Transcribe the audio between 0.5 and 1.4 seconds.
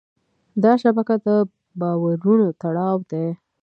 دا شبکه د